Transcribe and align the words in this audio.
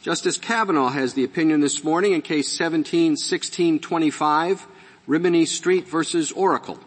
Justice 0.00 0.38
Kavanaugh 0.38 0.90
has 0.90 1.14
the 1.14 1.24
opinion 1.24 1.60
this 1.60 1.82
morning 1.82 2.12
in 2.12 2.22
case 2.22 2.60
171625, 2.60 4.68
Rimini 5.08 5.44
Street 5.44 5.88
versus 5.88 6.30
Oracle. 6.30 6.78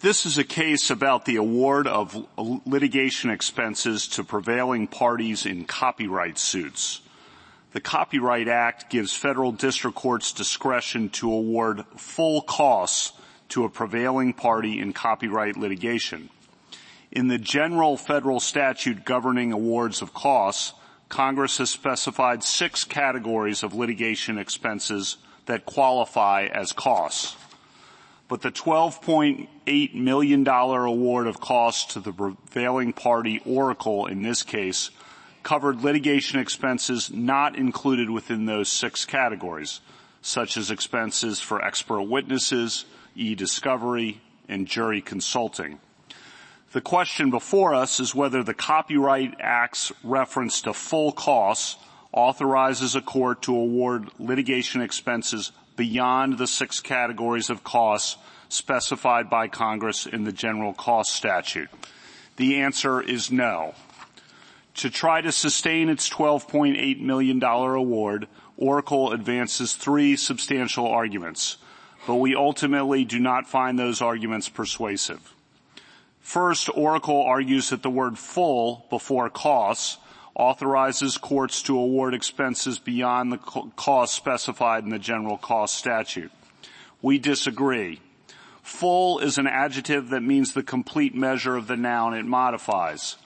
This 0.00 0.24
is 0.24 0.38
a 0.38 0.44
case 0.44 0.88
about 0.88 1.26
the 1.26 1.36
award 1.36 1.86
of 1.86 2.26
litigation 2.38 3.28
expenses 3.28 4.08
to 4.08 4.24
prevailing 4.24 4.86
parties 4.86 5.44
in 5.44 5.66
copyright 5.66 6.38
suits. 6.38 7.02
The 7.72 7.80
Copyright 7.82 8.48
Act 8.48 8.88
gives 8.88 9.14
federal 9.14 9.52
district 9.52 9.98
courts 9.98 10.32
discretion 10.32 11.10
to 11.10 11.30
award 11.30 11.84
full 11.98 12.40
costs 12.40 13.12
to 13.50 13.64
a 13.64 13.68
prevailing 13.68 14.32
party 14.32 14.80
in 14.80 14.94
copyright 14.94 15.58
litigation. 15.58 16.30
In 17.12 17.28
the 17.28 17.36
general 17.36 17.98
federal 17.98 18.40
statute 18.40 19.04
governing 19.04 19.52
awards 19.52 20.00
of 20.00 20.14
costs, 20.14 20.72
Congress 21.08 21.58
has 21.58 21.70
specified 21.70 22.42
six 22.42 22.84
categories 22.84 23.62
of 23.62 23.74
litigation 23.74 24.38
expenses 24.38 25.16
that 25.46 25.66
qualify 25.66 26.46
as 26.46 26.72
costs. 26.72 27.36
But 28.28 28.40
the 28.40 28.50
$12.8 28.50 29.94
million 29.94 30.48
award 30.48 31.26
of 31.26 31.40
costs 31.40 31.92
to 31.92 32.00
the 32.00 32.12
prevailing 32.12 32.92
party, 32.92 33.40
Oracle 33.44 34.06
in 34.06 34.22
this 34.22 34.42
case, 34.42 34.90
covered 35.42 35.82
litigation 35.82 36.40
expenses 36.40 37.10
not 37.12 37.56
included 37.56 38.08
within 38.08 38.46
those 38.46 38.70
six 38.70 39.04
categories, 39.04 39.80
such 40.22 40.56
as 40.56 40.70
expenses 40.70 41.38
for 41.38 41.62
expert 41.62 42.02
witnesses, 42.02 42.86
e-discovery, 43.14 44.22
and 44.48 44.66
jury 44.66 45.02
consulting. 45.02 45.78
The 46.74 46.80
question 46.80 47.30
before 47.30 47.72
us 47.72 48.00
is 48.00 48.16
whether 48.16 48.42
the 48.42 48.52
Copyright 48.52 49.36
Act's 49.38 49.92
reference 50.02 50.62
to 50.62 50.74
full 50.74 51.12
costs 51.12 51.76
authorizes 52.10 52.96
a 52.96 53.00
court 53.00 53.42
to 53.42 53.54
award 53.54 54.08
litigation 54.18 54.80
expenses 54.80 55.52
beyond 55.76 56.36
the 56.36 56.48
six 56.48 56.80
categories 56.80 57.48
of 57.48 57.62
costs 57.62 58.16
specified 58.48 59.30
by 59.30 59.46
Congress 59.46 60.04
in 60.04 60.24
the 60.24 60.32
general 60.32 60.74
cost 60.74 61.12
statute. 61.12 61.68
The 62.38 62.56
answer 62.62 63.00
is 63.00 63.30
no. 63.30 63.76
To 64.78 64.90
try 64.90 65.20
to 65.20 65.30
sustain 65.30 65.88
its 65.88 66.10
$12.8 66.10 67.00
million 67.00 67.40
award, 67.40 68.26
Oracle 68.56 69.12
advances 69.12 69.76
three 69.76 70.16
substantial 70.16 70.88
arguments, 70.88 71.56
but 72.04 72.16
we 72.16 72.34
ultimately 72.34 73.04
do 73.04 73.20
not 73.20 73.46
find 73.46 73.78
those 73.78 74.02
arguments 74.02 74.48
persuasive. 74.48 75.34
First, 76.24 76.70
Oracle 76.74 77.22
argues 77.22 77.68
that 77.68 77.82
the 77.82 77.90
word 77.90 78.18
full 78.18 78.86
before 78.88 79.28
costs 79.28 79.98
authorizes 80.34 81.18
courts 81.18 81.62
to 81.64 81.78
award 81.78 82.14
expenses 82.14 82.78
beyond 82.78 83.30
the 83.30 83.36
costs 83.36 84.16
specified 84.16 84.84
in 84.84 84.90
the 84.90 84.98
general 84.98 85.36
cost 85.36 85.74
statute. 85.76 86.32
We 87.02 87.18
disagree. 87.18 88.00
Full 88.62 89.18
is 89.18 89.36
an 89.36 89.46
adjective 89.46 90.08
that 90.08 90.22
means 90.22 90.54
the 90.54 90.62
complete 90.62 91.14
measure 91.14 91.56
of 91.56 91.66
the 91.66 91.76
noun 91.76 92.14
it 92.14 92.24
modifies. 92.24 93.16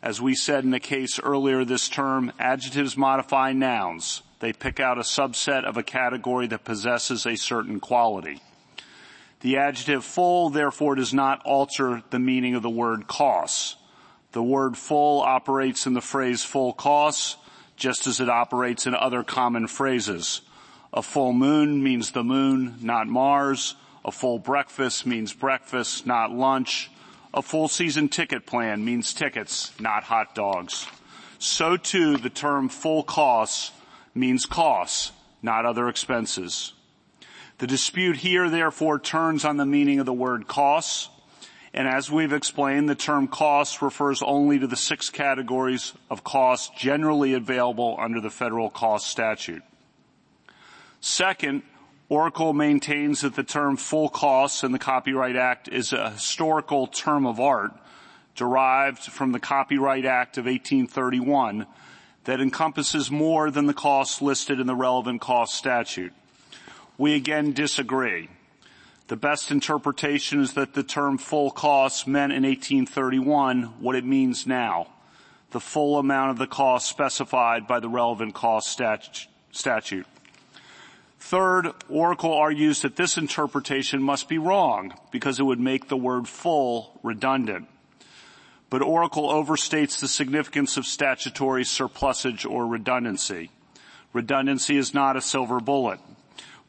As 0.00 0.22
we 0.22 0.36
said 0.36 0.62
in 0.62 0.70
the 0.70 0.78
case 0.78 1.18
earlier 1.18 1.64
this 1.64 1.88
term, 1.88 2.32
adjectives 2.38 2.96
modify 2.96 3.52
nouns. 3.54 4.22
They 4.38 4.52
pick 4.52 4.78
out 4.78 4.98
a 4.98 5.02
subset 5.02 5.64
of 5.64 5.76
a 5.76 5.82
category 5.82 6.46
that 6.46 6.64
possesses 6.64 7.26
a 7.26 7.34
certain 7.34 7.80
quality. 7.80 8.40
The 9.40 9.58
adjective 9.58 10.04
full 10.04 10.50
therefore 10.50 10.94
does 10.94 11.12
not 11.12 11.42
alter 11.44 12.02
the 12.10 12.18
meaning 12.18 12.54
of 12.54 12.62
the 12.62 12.70
word 12.70 13.06
costs. 13.06 13.76
The 14.32 14.42
word 14.42 14.76
full 14.76 15.20
operates 15.20 15.86
in 15.86 15.94
the 15.94 16.00
phrase 16.00 16.42
full 16.42 16.72
costs 16.72 17.36
just 17.76 18.06
as 18.06 18.20
it 18.20 18.28
operates 18.28 18.86
in 18.86 18.94
other 18.94 19.22
common 19.22 19.66
phrases. 19.66 20.40
A 20.92 21.02
full 21.02 21.32
moon 21.32 21.82
means 21.82 22.10
the 22.10 22.24
moon, 22.24 22.76
not 22.80 23.06
Mars. 23.06 23.74
A 24.04 24.10
full 24.10 24.38
breakfast 24.38 25.04
means 25.04 25.32
breakfast, 25.32 26.06
not 26.06 26.30
lunch. 26.30 26.90
A 27.34 27.42
full 27.42 27.68
season 27.68 28.08
ticket 28.08 28.46
plan 28.46 28.84
means 28.84 29.12
tickets, 29.12 29.78
not 29.78 30.04
hot 30.04 30.34
dogs. 30.34 30.86
So 31.38 31.76
too 31.76 32.16
the 32.16 32.30
term 32.30 32.70
full 32.70 33.02
costs 33.02 33.72
means 34.14 34.46
costs, 34.46 35.12
not 35.42 35.66
other 35.66 35.88
expenses. 35.88 36.72
The 37.58 37.66
dispute 37.66 38.16
here 38.18 38.50
therefore 38.50 38.98
turns 38.98 39.44
on 39.44 39.56
the 39.56 39.64
meaning 39.64 39.98
of 39.98 40.04
the 40.04 40.12
word 40.12 40.46
costs, 40.46 41.08
and 41.72 41.88
as 41.88 42.10
we've 42.10 42.32
explained, 42.32 42.88
the 42.88 42.94
term 42.94 43.28
costs 43.28 43.80
refers 43.80 44.22
only 44.22 44.58
to 44.58 44.66
the 44.66 44.76
six 44.76 45.08
categories 45.08 45.94
of 46.10 46.22
costs 46.22 46.70
generally 46.76 47.32
available 47.32 47.96
under 47.98 48.20
the 48.20 48.30
federal 48.30 48.68
cost 48.68 49.06
statute. 49.06 49.62
Second, 51.00 51.62
Oracle 52.10 52.52
maintains 52.52 53.22
that 53.22 53.34
the 53.34 53.42
term 53.42 53.76
full 53.76 54.10
costs 54.10 54.62
in 54.62 54.72
the 54.72 54.78
Copyright 54.78 55.36
Act 55.36 55.68
is 55.68 55.92
a 55.92 56.10
historical 56.10 56.86
term 56.86 57.26
of 57.26 57.40
art 57.40 57.72
derived 58.34 59.02
from 59.02 59.32
the 59.32 59.40
Copyright 59.40 60.04
Act 60.04 60.36
of 60.36 60.44
1831 60.44 61.66
that 62.24 62.40
encompasses 62.40 63.10
more 63.10 63.50
than 63.50 63.66
the 63.66 63.74
costs 63.74 64.20
listed 64.20 64.60
in 64.60 64.66
the 64.66 64.74
relevant 64.74 65.22
cost 65.22 65.54
statute. 65.54 66.12
We 66.98 67.14
again 67.14 67.52
disagree. 67.52 68.28
The 69.08 69.16
best 69.16 69.50
interpretation 69.50 70.40
is 70.40 70.54
that 70.54 70.74
the 70.74 70.82
term 70.82 71.18
full 71.18 71.50
costs 71.50 72.06
meant 72.06 72.32
in 72.32 72.42
1831 72.42 73.62
what 73.80 73.94
it 73.94 74.04
means 74.04 74.46
now. 74.46 74.88
The 75.50 75.60
full 75.60 75.98
amount 75.98 76.30
of 76.30 76.38
the 76.38 76.46
cost 76.46 76.88
specified 76.88 77.68
by 77.68 77.80
the 77.80 77.88
relevant 77.88 78.34
cost 78.34 78.68
statute. 79.52 80.06
Third, 81.20 81.72
Oracle 81.88 82.32
argues 82.32 82.82
that 82.82 82.96
this 82.96 83.16
interpretation 83.16 84.02
must 84.02 84.28
be 84.28 84.38
wrong 84.38 84.92
because 85.12 85.38
it 85.38 85.44
would 85.44 85.60
make 85.60 85.88
the 85.88 85.96
word 85.96 86.26
full 86.26 86.98
redundant. 87.02 87.68
But 88.70 88.82
Oracle 88.82 89.28
overstates 89.28 90.00
the 90.00 90.08
significance 90.08 90.76
of 90.76 90.86
statutory 90.86 91.64
surplusage 91.64 92.44
or 92.44 92.66
redundancy. 92.66 93.50
Redundancy 94.12 94.76
is 94.76 94.94
not 94.94 95.16
a 95.16 95.20
silver 95.20 95.60
bullet 95.60 96.00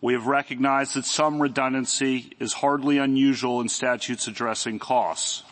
we 0.01 0.13
have 0.13 0.27
recognized 0.27 0.95
that 0.95 1.05
some 1.05 1.41
redundancy 1.41 2.33
is 2.39 2.53
hardly 2.53 2.97
unusual 2.97 3.61
in 3.61 3.69
statutes 3.69 4.27
addressing 4.27 4.79
costs. 4.79 5.43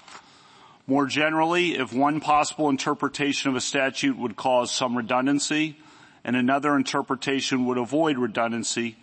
More 0.88 1.08
generally, 1.08 1.76
if 1.78 1.92
one 1.92 2.20
possible 2.20 2.70
interpretation 2.70 3.50
of 3.50 3.56
a 3.56 3.62
statute 3.62 4.18
would 4.18 4.36
cause 4.36 4.72
some 4.72 4.96
redundancy 4.96 5.78
and 6.24 6.36
another 6.36 6.76
interpretation 6.76 7.66
would 7.66 7.80
avoid 7.80 8.18
redundancy, 8.18 8.98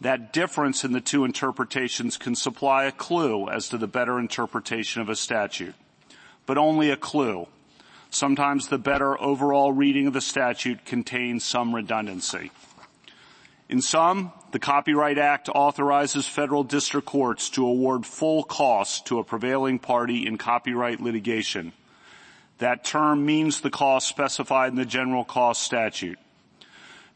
that 0.00 0.32
difference 0.32 0.84
in 0.84 0.92
the 0.92 1.00
two 1.00 1.24
interpretations 1.24 2.16
can 2.16 2.36
supply 2.36 2.84
a 2.84 2.92
clue 2.92 3.48
as 3.48 3.68
to 3.68 3.78
the 3.78 3.86
better 3.88 4.18
interpretation 4.18 5.02
of 5.02 5.08
a 5.08 5.16
statute. 5.16 5.74
But 6.46 6.58
only 6.58 6.90
a 6.90 6.96
clue. 6.96 7.48
Sometimes 8.10 8.68
the 8.68 8.78
better 8.78 9.20
overall 9.20 9.72
reading 9.72 10.06
of 10.06 10.12
the 10.12 10.20
statute 10.20 10.84
contains 10.84 11.44
some 11.44 11.74
redundancy. 11.74 12.52
In 13.68 13.80
sum, 13.80 14.32
the 14.54 14.60
Copyright 14.60 15.18
Act 15.18 15.48
authorizes 15.52 16.28
federal 16.28 16.62
district 16.62 17.08
courts 17.08 17.50
to 17.50 17.66
award 17.66 18.06
full 18.06 18.44
costs 18.44 19.00
to 19.00 19.18
a 19.18 19.24
prevailing 19.24 19.80
party 19.80 20.28
in 20.28 20.38
copyright 20.38 21.00
litigation. 21.00 21.72
That 22.58 22.84
term 22.84 23.26
means 23.26 23.60
the 23.60 23.70
cost 23.70 24.06
specified 24.06 24.70
in 24.70 24.76
the 24.76 24.84
general 24.84 25.24
cost 25.24 25.62
statute. 25.62 26.20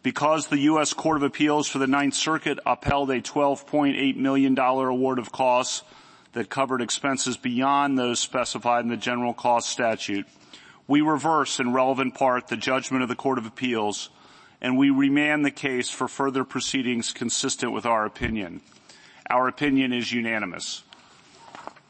Because 0.02 0.48
the 0.48 0.58
U.S. 0.62 0.92
Court 0.92 1.18
of 1.18 1.22
Appeals 1.22 1.68
for 1.68 1.78
the 1.78 1.86
Ninth 1.86 2.14
Circuit 2.14 2.58
upheld 2.66 3.08
a 3.12 3.20
$12.8 3.20 4.16
million 4.16 4.58
award 4.58 5.20
of 5.20 5.30
costs 5.30 5.84
that 6.32 6.50
covered 6.50 6.82
expenses 6.82 7.36
beyond 7.36 7.96
those 7.96 8.18
specified 8.18 8.82
in 8.82 8.90
the 8.90 8.96
general 8.96 9.32
cost 9.32 9.70
statute, 9.70 10.26
we 10.88 11.02
reverse 11.02 11.60
in 11.60 11.72
relevant 11.72 12.16
part 12.16 12.48
the 12.48 12.56
judgment 12.56 13.04
of 13.04 13.08
the 13.08 13.14
Court 13.14 13.38
of 13.38 13.46
Appeals 13.46 14.10
and 14.60 14.76
we 14.76 14.90
remand 14.90 15.44
the 15.44 15.50
case 15.50 15.90
for 15.90 16.08
further 16.08 16.44
proceedings 16.44 17.12
consistent 17.12 17.72
with 17.72 17.86
our 17.86 18.04
opinion. 18.04 18.60
Our 19.30 19.48
opinion 19.48 19.92
is 19.92 20.12
unanimous. 20.12 20.82